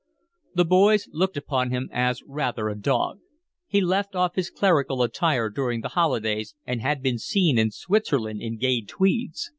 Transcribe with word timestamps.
The 0.55 0.65
boys 0.65 1.07
looked 1.11 1.37
upon 1.37 1.69
him 1.69 1.87
as 1.93 2.23
rather 2.25 2.67
a 2.69 2.75
dog. 2.75 3.19
He 3.67 3.81
left 3.81 4.15
off 4.15 4.33
his 4.33 4.49
clerical 4.49 5.03
attire 5.03 5.47
during 5.47 5.81
the 5.81 5.89
holidays 5.89 6.55
and 6.65 6.81
had 6.81 7.03
been 7.03 7.19
seen 7.19 7.59
in 7.59 7.69
Switzerland 7.69 8.41
in 8.41 8.57
gay 8.57 8.81
tweeds. 8.81 9.47